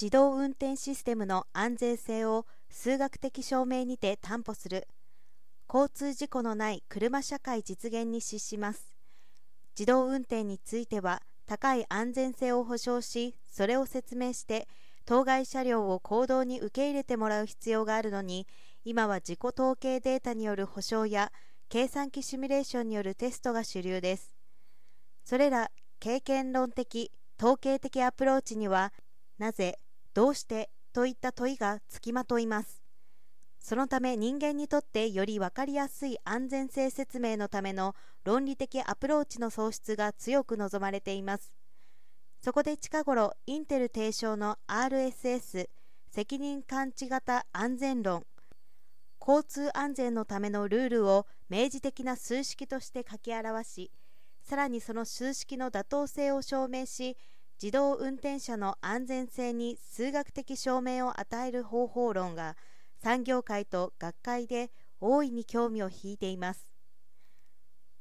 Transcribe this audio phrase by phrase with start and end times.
[0.00, 4.88] 自動運転システムの安全性を数学的証明にて担保する。
[5.72, 8.92] 交通事故のない車社会実現に資します。
[9.78, 14.68] 自動運転については高い安全性を保証しそれを説明して
[15.04, 18.46] 当該車両を行動に受け入れてもらう必要があるのに
[18.84, 21.32] 今は自己統計データによる保証や
[21.68, 24.34] 計算機シミュレーションによるテストが主流です。
[25.24, 28.92] それら経験論的統計的アプローチには
[29.38, 29.78] なぜ
[30.14, 32.82] どうしてといった問いがつきまといます。
[33.58, 41.52] そのため人間にとってより分かりやすい安全性説明のための論理的アプローチの創出が強く望まれています。
[42.40, 45.68] そこで近頃インテル提唱の RSS
[46.10, 48.24] 責任感知型安全論
[49.18, 53.90] 交通安全のためのルールを明示的な数式として書き表し
[54.42, 57.16] さらにその数式の妥当性を証明し
[57.62, 62.56] 自動運転車の安全性に数学的証明を与える方法論が
[63.02, 66.66] 産業界と学会で大いに興味を引いています。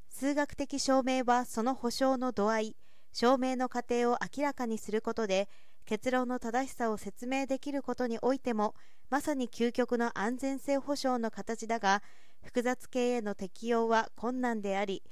[0.10, 2.76] 数学的証明はその保証の度合い
[3.12, 5.50] 証明の過程を明らかにすることで
[5.86, 8.74] 結論の正しさを説明できることにおいても
[9.10, 12.02] まさに究極の安全性保証の形だが
[12.44, 15.04] 複雑経営の適用は困難であり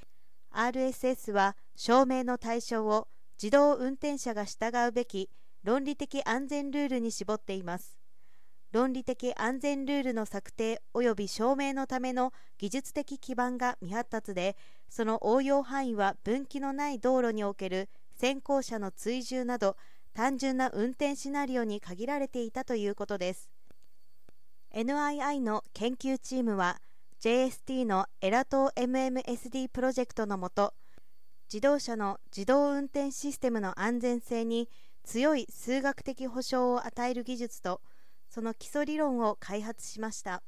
[0.52, 3.08] RSS は証明の対象を
[3.42, 5.28] 自動運転者が従うべき
[5.64, 7.98] 論理的安全ルールに絞っています。
[8.72, 14.56] 論理的安全ルールの策定及び証明のための技術的基盤が未発達で
[14.90, 19.76] その応用範囲は分岐のない道路における先行車の追従など
[20.14, 23.50] 単純な運転シナリオに限られていたということです。
[24.76, 26.80] NII の研究チームは
[27.20, 30.76] JST のエラト MMSD プロジェクトのもと
[31.52, 34.70] 自動車の自動運転システムの安全性に
[35.04, 37.82] 強い数学的保証を与える技術と
[38.30, 40.44] その基礎理論を開発しました。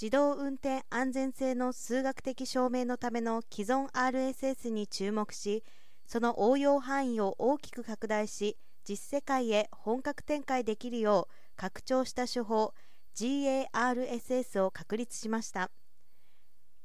[0.00, 5.64] 自動運転安全性の数学的証明のための既存 RSS に注目し
[6.06, 8.56] その応用範囲を大きく拡大し
[8.88, 12.74] 実世界へ本格展開できるよう拡張した手法
[13.16, 15.72] GARSS を確立しました。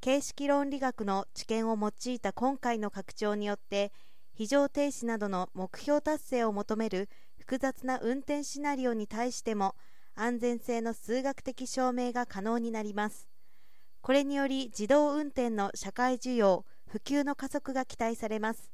[0.02, 3.92] 形式論理学の知見を用いた今回の拡張によって
[4.34, 7.08] 非常停止などの目標達成を求める
[7.38, 9.76] 複雑な運転シナリオに対しても
[10.16, 13.28] 安全性の数学的証明が可能になります
[14.02, 18.72] これにより自動運転の社会需要普及の加速が期待されます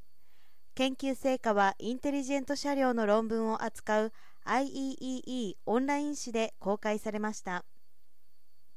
[0.75, 4.13] 研究成果はインテリジェント車両の論文を扱う
[4.45, 7.65] IEEE オンライン誌で公開されました。